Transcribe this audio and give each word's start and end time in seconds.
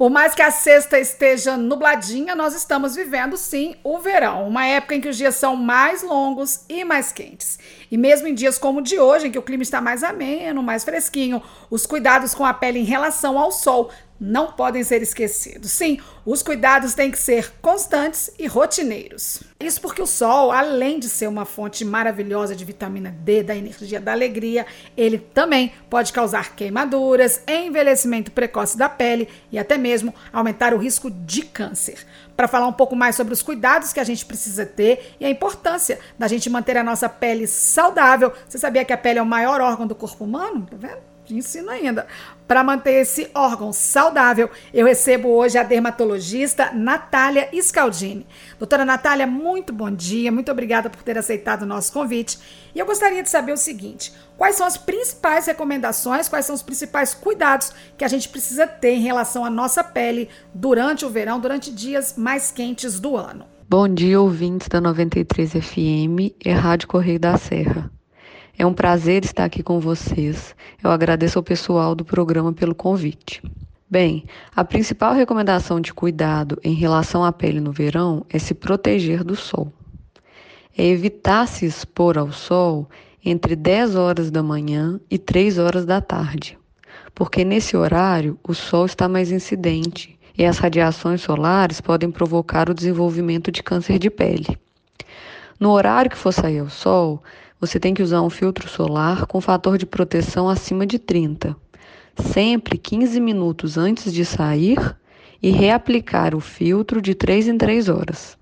Por 0.00 0.08
mais 0.08 0.34
que 0.34 0.40
a 0.40 0.50
sexta 0.50 0.98
esteja 0.98 1.58
nubladinha, 1.58 2.34
nós 2.34 2.54
estamos 2.54 2.96
vivendo 2.96 3.36
sim 3.36 3.76
o 3.84 3.98
verão, 3.98 4.48
uma 4.48 4.64
época 4.64 4.94
em 4.94 5.00
que 5.02 5.10
os 5.10 5.16
dias 5.18 5.34
são 5.34 5.54
mais 5.54 6.02
longos 6.02 6.64
e 6.70 6.84
mais 6.84 7.12
quentes. 7.12 7.58
E 7.90 7.98
mesmo 7.98 8.26
em 8.26 8.32
dias 8.32 8.56
como 8.56 8.78
o 8.78 8.82
de 8.82 8.98
hoje, 8.98 9.26
em 9.26 9.30
que 9.30 9.38
o 9.38 9.42
clima 9.42 9.62
está 9.62 9.78
mais 9.78 10.02
ameno, 10.02 10.62
mais 10.62 10.84
fresquinho, 10.84 11.42
os 11.68 11.84
cuidados 11.84 12.34
com 12.34 12.46
a 12.46 12.54
pele 12.54 12.78
em 12.78 12.84
relação 12.84 13.38
ao 13.38 13.52
sol 13.52 13.90
não 14.20 14.52
podem 14.52 14.84
ser 14.84 15.00
esquecidos. 15.00 15.72
Sim, 15.72 15.98
os 16.26 16.42
cuidados 16.42 16.92
têm 16.92 17.10
que 17.10 17.18
ser 17.18 17.54
constantes 17.62 18.30
e 18.38 18.46
rotineiros. 18.46 19.42
Isso 19.58 19.80
porque 19.80 20.02
o 20.02 20.06
sol, 20.06 20.52
além 20.52 21.00
de 21.00 21.08
ser 21.08 21.26
uma 21.26 21.46
fonte 21.46 21.84
maravilhosa 21.84 22.54
de 22.54 22.64
vitamina 22.64 23.10
D, 23.10 23.42
da 23.42 23.56
energia 23.56 24.00
da 24.00 24.12
alegria, 24.12 24.66
ele 24.96 25.18
também 25.18 25.72
pode 25.88 26.12
causar 26.12 26.54
queimaduras, 26.54 27.42
envelhecimento 27.48 28.30
precoce 28.30 28.76
da 28.76 28.88
pele 28.88 29.28
e 29.50 29.58
até 29.58 29.78
mesmo 29.78 30.14
aumentar 30.32 30.74
o 30.74 30.78
risco 30.78 31.10
de 31.10 31.42
câncer. 31.42 32.06
Para 32.36 32.48
falar 32.48 32.66
um 32.66 32.72
pouco 32.72 32.94
mais 32.94 33.16
sobre 33.16 33.32
os 33.32 33.42
cuidados 33.42 33.92
que 33.92 34.00
a 34.00 34.04
gente 34.04 34.24
precisa 34.26 34.66
ter 34.66 35.14
e 35.18 35.24
a 35.24 35.30
importância 35.30 35.98
da 36.18 36.28
gente 36.28 36.50
manter 36.50 36.76
a 36.76 36.84
nossa 36.84 37.08
pele 37.08 37.46
saudável. 37.46 38.32
Você 38.48 38.58
sabia 38.58 38.84
que 38.84 38.92
a 38.92 38.98
pele 38.98 39.18
é 39.18 39.22
o 39.22 39.26
maior 39.26 39.60
órgão 39.60 39.86
do 39.86 39.94
corpo 39.94 40.24
humano? 40.24 40.66
Tá 40.70 40.76
vendo? 40.76 41.09
Te 41.30 41.36
ensino 41.36 41.70
ainda. 41.70 42.08
Para 42.48 42.64
manter 42.64 43.02
esse 43.02 43.30
órgão 43.32 43.72
saudável, 43.72 44.50
eu 44.74 44.84
recebo 44.84 45.28
hoje 45.28 45.56
a 45.56 45.62
dermatologista 45.62 46.72
Natália 46.72 47.48
Scaldini. 47.62 48.26
Doutora 48.58 48.84
Natália, 48.84 49.28
muito 49.28 49.72
bom 49.72 49.92
dia, 49.92 50.32
muito 50.32 50.50
obrigada 50.50 50.90
por 50.90 51.04
ter 51.04 51.16
aceitado 51.16 51.62
o 51.62 51.66
nosso 51.66 51.92
convite. 51.92 52.36
E 52.74 52.80
eu 52.80 52.84
gostaria 52.84 53.22
de 53.22 53.30
saber 53.30 53.52
o 53.52 53.56
seguinte: 53.56 54.12
quais 54.36 54.56
são 54.56 54.66
as 54.66 54.76
principais 54.76 55.46
recomendações, 55.46 56.28
quais 56.28 56.44
são 56.44 56.56
os 56.56 56.64
principais 56.64 57.14
cuidados 57.14 57.72
que 57.96 58.04
a 58.04 58.08
gente 58.08 58.28
precisa 58.28 58.66
ter 58.66 58.94
em 58.94 59.02
relação 59.02 59.44
à 59.44 59.50
nossa 59.50 59.84
pele 59.84 60.28
durante 60.52 61.06
o 61.06 61.10
verão, 61.10 61.38
durante 61.38 61.70
dias 61.70 62.16
mais 62.16 62.50
quentes 62.50 62.98
do 62.98 63.16
ano? 63.16 63.46
Bom 63.68 63.86
dia, 63.86 64.20
ouvintes 64.20 64.66
da 64.66 64.80
93 64.80 65.52
FM 65.52 66.34
e 66.44 66.50
Rádio 66.50 66.88
Correio 66.88 67.20
da 67.20 67.38
Serra. 67.38 67.88
É 68.60 68.66
um 68.66 68.74
prazer 68.74 69.24
estar 69.24 69.46
aqui 69.46 69.62
com 69.62 69.80
vocês. 69.80 70.54
Eu 70.84 70.90
agradeço 70.90 71.38
ao 71.38 71.42
pessoal 71.42 71.94
do 71.94 72.04
programa 72.04 72.52
pelo 72.52 72.74
convite. 72.74 73.42
Bem, 73.88 74.26
a 74.54 74.62
principal 74.62 75.14
recomendação 75.14 75.80
de 75.80 75.94
cuidado 75.94 76.60
em 76.62 76.74
relação 76.74 77.24
à 77.24 77.32
pele 77.32 77.58
no 77.58 77.72
verão 77.72 78.22
é 78.28 78.38
se 78.38 78.52
proteger 78.52 79.24
do 79.24 79.34
sol. 79.34 79.72
É 80.76 80.84
evitar 80.84 81.48
se 81.48 81.64
expor 81.64 82.18
ao 82.18 82.32
sol 82.32 82.86
entre 83.24 83.56
10 83.56 83.96
horas 83.96 84.30
da 84.30 84.42
manhã 84.42 85.00
e 85.10 85.16
3 85.16 85.56
horas 85.56 85.86
da 85.86 86.02
tarde, 86.02 86.58
porque 87.14 87.46
nesse 87.46 87.78
horário 87.78 88.38
o 88.46 88.52
sol 88.52 88.84
está 88.84 89.08
mais 89.08 89.32
incidente 89.32 90.18
e 90.36 90.44
as 90.44 90.58
radiações 90.58 91.22
solares 91.22 91.80
podem 91.80 92.10
provocar 92.10 92.68
o 92.68 92.74
desenvolvimento 92.74 93.50
de 93.50 93.62
câncer 93.62 93.98
de 93.98 94.10
pele. 94.10 94.58
No 95.58 95.70
horário 95.70 96.10
que 96.10 96.16
for 96.18 96.32
sair 96.32 96.58
ao 96.58 96.68
sol, 96.68 97.22
você 97.60 97.78
tem 97.78 97.92
que 97.92 98.02
usar 98.02 98.22
um 98.22 98.30
filtro 98.30 98.66
solar 98.68 99.26
com 99.26 99.38
fator 99.38 99.76
de 99.76 99.84
proteção 99.84 100.48
acima 100.48 100.86
de 100.86 100.98
30, 100.98 101.54
sempre 102.16 102.78
15 102.78 103.20
minutos 103.20 103.76
antes 103.76 104.12
de 104.12 104.24
sair 104.24 104.96
e 105.42 105.50
reaplicar 105.50 106.34
o 106.34 106.40
filtro 106.40 107.02
de 107.02 107.14
3 107.14 107.48
em 107.48 107.58
3 107.58 107.90
horas. 107.90 108.38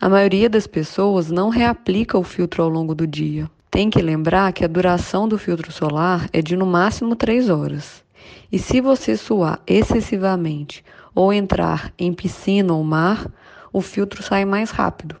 A 0.00 0.08
maioria 0.08 0.48
das 0.48 0.68
pessoas 0.68 1.28
não 1.28 1.48
reaplica 1.48 2.16
o 2.16 2.22
filtro 2.22 2.62
ao 2.62 2.68
longo 2.68 2.94
do 2.94 3.06
dia. 3.06 3.50
Tem 3.68 3.90
que 3.90 4.00
lembrar 4.00 4.52
que 4.52 4.64
a 4.64 4.68
duração 4.68 5.28
do 5.28 5.36
filtro 5.36 5.72
solar 5.72 6.28
é 6.32 6.40
de 6.40 6.56
no 6.56 6.64
máximo 6.64 7.16
3 7.16 7.50
horas. 7.50 8.04
E 8.52 8.58
se 8.58 8.80
você 8.80 9.16
suar 9.16 9.60
excessivamente 9.66 10.84
ou 11.12 11.32
entrar 11.32 11.92
em 11.98 12.12
piscina 12.12 12.72
ou 12.72 12.84
mar, 12.84 13.26
o 13.72 13.80
filtro 13.80 14.22
sai 14.22 14.44
mais 14.44 14.70
rápido 14.70 15.16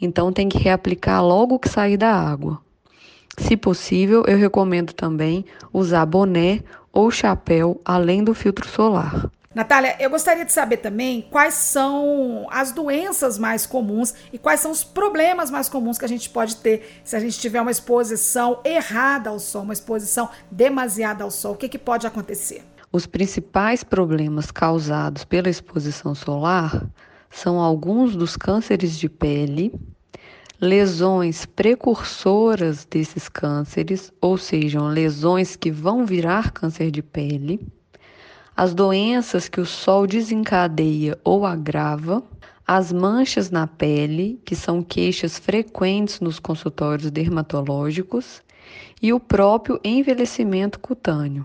então 0.00 0.32
tem 0.32 0.48
que 0.48 0.58
reaplicar 0.58 1.24
logo 1.24 1.58
que 1.58 1.68
sair 1.68 1.96
da 1.96 2.12
água. 2.12 2.60
Se 3.38 3.56
possível, 3.56 4.24
eu 4.26 4.36
recomendo 4.36 4.92
também 4.92 5.44
usar 5.72 6.04
boné 6.06 6.62
ou 6.92 7.10
chapéu 7.10 7.80
além 7.84 8.22
do 8.24 8.34
filtro 8.34 8.68
solar. 8.68 9.30
Natália, 9.52 9.96
eu 9.98 10.08
gostaria 10.08 10.44
de 10.44 10.52
saber 10.52 10.76
também 10.76 11.26
quais 11.28 11.54
são 11.54 12.46
as 12.52 12.70
doenças 12.70 13.36
mais 13.36 13.66
comuns 13.66 14.14
e 14.32 14.38
quais 14.38 14.60
são 14.60 14.70
os 14.70 14.84
problemas 14.84 15.50
mais 15.50 15.68
comuns 15.68 15.98
que 15.98 16.04
a 16.04 16.08
gente 16.08 16.30
pode 16.30 16.56
ter 16.56 17.00
se 17.02 17.16
a 17.16 17.20
gente 17.20 17.36
tiver 17.40 17.60
uma 17.60 17.70
exposição 17.70 18.60
errada 18.64 19.30
ao 19.30 19.40
sol, 19.40 19.62
uma 19.62 19.72
exposição 19.72 20.30
demasiada 20.52 21.24
ao 21.24 21.32
sol. 21.32 21.54
O 21.54 21.56
que, 21.56 21.68
que 21.68 21.78
pode 21.78 22.06
acontecer? 22.06 22.62
Os 22.92 23.06
principais 23.06 23.82
problemas 23.82 24.52
causados 24.52 25.24
pela 25.24 25.48
exposição 25.48 26.14
solar 26.14 26.88
são 27.28 27.58
alguns 27.58 28.14
dos 28.14 28.36
cânceres 28.36 28.96
de 28.96 29.08
pele, 29.08 29.72
lesões 30.60 31.46
precursoras 31.46 32.84
desses 32.84 33.30
cânceres, 33.30 34.12
ou 34.20 34.36
seja, 34.36 34.82
lesões 34.82 35.56
que 35.56 35.70
vão 35.70 36.04
virar 36.04 36.52
câncer 36.52 36.90
de 36.90 37.02
pele, 37.02 37.66
as 38.54 38.74
doenças 38.74 39.48
que 39.48 39.58
o 39.58 39.64
sol 39.64 40.06
desencadeia 40.06 41.18
ou 41.24 41.46
agrava, 41.46 42.22
as 42.66 42.92
manchas 42.92 43.50
na 43.50 43.66
pele, 43.66 44.38
que 44.44 44.54
são 44.54 44.82
queixas 44.82 45.38
frequentes 45.38 46.20
nos 46.20 46.38
consultórios 46.38 47.10
dermatológicos, 47.10 48.42
e 49.00 49.14
o 49.14 49.18
próprio 49.18 49.80
envelhecimento 49.82 50.78
cutâneo. 50.78 51.44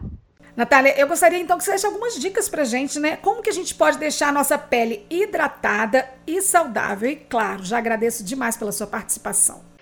Natália, 0.55 0.97
eu 0.97 1.05
gostaria 1.05 1.37
então 1.37 1.57
que 1.57 1.65
você 1.65 1.71
deixe 1.71 1.85
algumas 1.85 2.17
dicas 2.17 2.47
pra 2.47 2.63
gente, 2.63 2.97
né? 2.97 3.17
Como 3.17 3.41
que 3.41 3.49
a 3.49 3.53
gente 3.53 3.75
pode 3.75 3.97
deixar 3.97 4.29
a 4.29 4.31
nossa 4.31 4.57
pele 4.57 5.05
hidratada 5.09 6.07
e 6.25 6.41
saudável? 6.41 7.09
E 7.09 7.17
claro, 7.17 7.63
já 7.65 7.77
agradeço 7.77 8.23
demais 8.23 8.55
pela 8.55 8.71
sua 8.71 8.87
participação. 8.87 9.74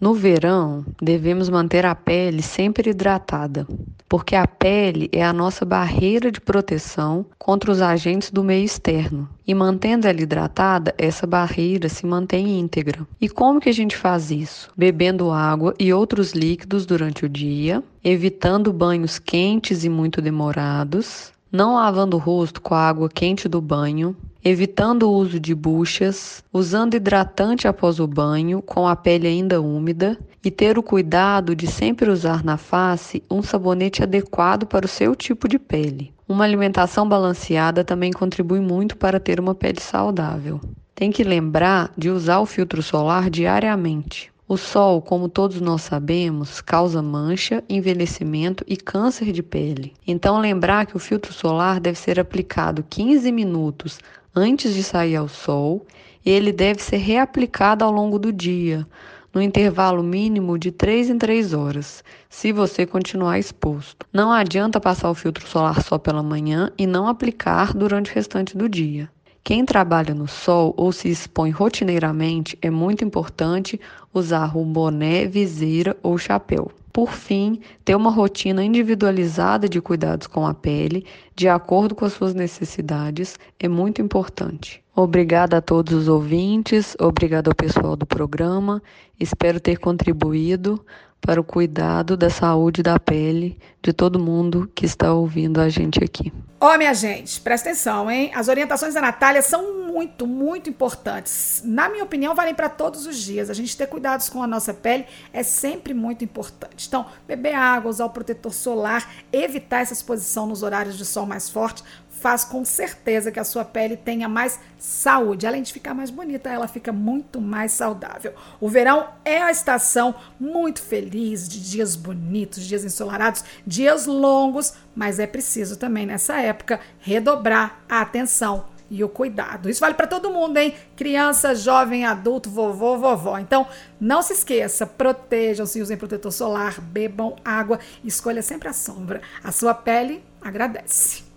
No 0.00 0.14
verão, 0.14 0.86
devemos 1.02 1.50
manter 1.50 1.84
a 1.84 1.92
pele 1.92 2.40
sempre 2.40 2.90
hidratada, 2.90 3.66
porque 4.08 4.36
a 4.36 4.46
pele 4.46 5.08
é 5.12 5.24
a 5.24 5.32
nossa 5.32 5.64
barreira 5.64 6.30
de 6.30 6.40
proteção 6.40 7.26
contra 7.36 7.72
os 7.72 7.82
agentes 7.82 8.30
do 8.30 8.44
meio 8.44 8.64
externo. 8.64 9.28
E 9.44 9.52
mantendo 9.52 10.06
ela 10.06 10.20
hidratada, 10.20 10.94
essa 10.96 11.26
barreira 11.26 11.88
se 11.88 12.06
mantém 12.06 12.60
íntegra. 12.60 13.04
E 13.20 13.28
como 13.28 13.60
que 13.60 13.68
a 13.68 13.74
gente 13.74 13.96
faz 13.96 14.30
isso? 14.30 14.70
Bebendo 14.76 15.32
água 15.32 15.74
e 15.80 15.92
outros 15.92 16.30
líquidos 16.30 16.86
durante 16.86 17.24
o 17.24 17.28
dia, 17.28 17.82
evitando 18.04 18.72
banhos 18.72 19.18
quentes 19.18 19.82
e 19.82 19.88
muito 19.88 20.22
demorados, 20.22 21.32
não 21.50 21.74
lavando 21.74 22.16
o 22.16 22.20
rosto 22.20 22.60
com 22.60 22.74
a 22.74 22.88
água 22.88 23.08
quente 23.08 23.48
do 23.48 23.60
banho, 23.60 24.14
evitando 24.44 25.04
o 25.04 25.12
uso 25.12 25.40
de 25.40 25.54
buchas, 25.54 26.44
usando 26.52 26.94
hidratante 26.94 27.66
após 27.66 27.98
o 27.98 28.06
banho, 28.06 28.62
com 28.62 28.86
a 28.86 28.94
pele 28.94 29.26
ainda 29.26 29.60
úmida, 29.60 30.18
e 30.44 30.50
ter 30.50 30.78
o 30.78 30.82
cuidado 30.82 31.54
de 31.54 31.66
sempre 31.66 32.10
usar 32.10 32.44
na 32.44 32.56
face 32.56 33.22
um 33.30 33.42
sabonete 33.42 34.02
adequado 34.02 34.66
para 34.66 34.86
o 34.86 34.88
seu 34.88 35.14
tipo 35.14 35.48
de 35.48 35.58
pele. 35.58 36.12
Uma 36.28 36.44
alimentação 36.44 37.08
balanceada 37.08 37.82
também 37.82 38.12
contribui 38.12 38.60
muito 38.60 38.96
para 38.96 39.18
ter 39.18 39.40
uma 39.40 39.54
pele 39.54 39.80
saudável. 39.80 40.60
Tem 40.94 41.10
que 41.10 41.24
lembrar 41.24 41.92
de 41.96 42.10
usar 42.10 42.40
o 42.40 42.46
filtro 42.46 42.82
solar 42.82 43.30
diariamente. 43.30 44.32
O 44.46 44.56
sol, 44.56 45.02
como 45.02 45.28
todos 45.28 45.60
nós 45.60 45.82
sabemos, 45.82 46.62
causa 46.62 47.02
mancha, 47.02 47.62
envelhecimento 47.68 48.64
e 48.66 48.78
câncer 48.78 49.30
de 49.30 49.42
pele. 49.42 49.92
Então, 50.06 50.38
lembrar 50.38 50.86
que 50.86 50.96
o 50.96 50.98
filtro 50.98 51.34
solar 51.34 51.78
deve 51.78 51.98
ser 51.98 52.18
aplicado 52.18 52.82
15 52.88 53.30
minutos 53.30 53.98
antes 54.38 54.72
de 54.74 54.82
sair 54.82 55.16
ao 55.16 55.28
sol 55.28 55.84
e 56.24 56.30
ele 56.30 56.52
deve 56.52 56.82
ser 56.82 56.98
reaplicado 56.98 57.84
ao 57.84 57.90
longo 57.90 58.18
do 58.18 58.32
dia, 58.32 58.86
no 59.34 59.42
intervalo 59.42 60.02
mínimo 60.02 60.58
de 60.58 60.70
3 60.70 61.10
em 61.10 61.18
3 61.18 61.52
horas, 61.52 62.02
se 62.28 62.52
você 62.52 62.86
continuar 62.86 63.38
exposto. 63.38 64.06
Não 64.12 64.32
adianta 64.32 64.80
passar 64.80 65.10
o 65.10 65.14
filtro 65.14 65.46
solar 65.46 65.82
só 65.82 65.98
pela 65.98 66.22
manhã 66.22 66.70
e 66.78 66.86
não 66.86 67.08
aplicar 67.08 67.74
durante 67.74 68.10
o 68.10 68.14
restante 68.14 68.56
do 68.56 68.68
dia. 68.68 69.10
Quem 69.48 69.64
trabalha 69.64 70.12
no 70.14 70.28
sol 70.28 70.74
ou 70.76 70.92
se 70.92 71.08
expõe 71.08 71.48
rotineiramente 71.48 72.58
é 72.60 72.68
muito 72.68 73.02
importante 73.02 73.80
usar 74.12 74.54
um 74.54 74.70
boné, 74.70 75.24
viseira 75.24 75.96
ou 76.02 76.18
chapéu. 76.18 76.70
Por 76.92 77.14
fim, 77.14 77.58
ter 77.82 77.94
uma 77.94 78.10
rotina 78.10 78.62
individualizada 78.62 79.66
de 79.66 79.80
cuidados 79.80 80.26
com 80.26 80.46
a 80.46 80.52
pele, 80.52 81.06
de 81.34 81.48
acordo 81.48 81.94
com 81.94 82.04
as 82.04 82.12
suas 82.12 82.34
necessidades, 82.34 83.38
é 83.58 83.66
muito 83.66 84.02
importante. 84.02 84.84
Obrigada 84.94 85.56
a 85.56 85.62
todos 85.62 85.94
os 85.94 86.08
ouvintes, 86.08 86.94
obrigada 87.00 87.50
ao 87.50 87.54
pessoal 87.54 87.96
do 87.96 88.04
programa. 88.04 88.82
Espero 89.18 89.58
ter 89.58 89.78
contribuído 89.78 90.78
para 91.20 91.40
o 91.40 91.44
cuidado 91.44 92.16
da 92.16 92.30
saúde 92.30 92.82
da 92.82 92.98
pele 92.98 93.58
de 93.82 93.92
todo 93.92 94.18
mundo 94.18 94.70
que 94.74 94.86
está 94.86 95.12
ouvindo 95.12 95.60
a 95.60 95.68
gente 95.68 96.02
aqui. 96.02 96.32
Ó, 96.60 96.74
oh, 96.74 96.78
minha 96.78 96.92
gente, 96.92 97.40
presta 97.40 97.68
atenção, 97.68 98.10
hein? 98.10 98.32
As 98.34 98.48
orientações 98.48 98.92
da 98.92 99.00
Natália 99.00 99.40
são 99.42 99.86
muito, 99.86 100.26
muito 100.26 100.68
importantes. 100.68 101.62
Na 101.64 101.88
minha 101.88 102.02
opinião, 102.02 102.34
valem 102.34 102.54
para 102.54 102.68
todos 102.68 103.06
os 103.06 103.16
dias. 103.16 103.48
A 103.48 103.54
gente 103.54 103.76
ter 103.76 103.86
cuidados 103.86 104.28
com 104.28 104.42
a 104.42 104.46
nossa 104.46 104.74
pele 104.74 105.06
é 105.32 105.44
sempre 105.44 105.94
muito 105.94 106.24
importante. 106.24 106.88
Então, 106.88 107.06
beber 107.28 107.54
água, 107.54 107.88
usar 107.88 108.06
o 108.06 108.10
protetor 108.10 108.52
solar, 108.52 109.08
evitar 109.32 109.82
essa 109.82 109.92
exposição 109.92 110.48
nos 110.48 110.64
horários 110.64 110.98
de 110.98 111.04
sol 111.04 111.26
mais 111.26 111.48
forte, 111.48 111.84
faz 112.18 112.44
com 112.44 112.64
certeza 112.64 113.32
que 113.32 113.40
a 113.40 113.44
sua 113.44 113.64
pele 113.64 113.96
tenha 113.96 114.28
mais 114.28 114.58
saúde. 114.78 115.46
Além 115.46 115.62
de 115.62 115.72
ficar 115.72 115.94
mais 115.94 116.10
bonita, 116.10 116.50
ela 116.50 116.68
fica 116.68 116.92
muito 116.92 117.40
mais 117.40 117.72
saudável. 117.72 118.34
O 118.60 118.68
verão 118.68 119.08
é 119.24 119.40
a 119.40 119.50
estação 119.50 120.14
muito 120.38 120.82
feliz 120.82 121.48
de 121.48 121.60
dias 121.60 121.96
bonitos, 121.96 122.64
dias 122.64 122.84
ensolarados, 122.84 123.44
dias 123.66 124.06
longos, 124.06 124.74
mas 124.94 125.18
é 125.18 125.26
preciso 125.26 125.76
também 125.76 126.06
nessa 126.06 126.40
época 126.40 126.80
redobrar 127.00 127.80
a 127.88 128.00
atenção 128.00 128.66
e 128.90 129.04
o 129.04 129.08
cuidado. 129.08 129.68
Isso 129.68 129.80
vale 129.80 129.94
para 129.94 130.06
todo 130.06 130.30
mundo, 130.30 130.56
hein? 130.56 130.74
Criança, 130.96 131.54
jovem, 131.54 132.04
adulto, 132.04 132.50
vovô, 132.50 132.96
vovó. 132.96 133.38
Então, 133.38 133.66
não 134.00 134.22
se 134.22 134.32
esqueça, 134.32 134.86
protejam-se, 134.86 135.82
usem 135.82 135.96
protetor 135.96 136.32
solar, 136.32 136.80
bebam 136.80 137.36
água, 137.44 137.78
escolha 138.02 138.42
sempre 138.42 138.68
a 138.68 138.72
sombra. 138.72 139.20
A 139.42 139.52
sua 139.52 139.74
pele 139.74 140.24
agradece. 140.40 141.27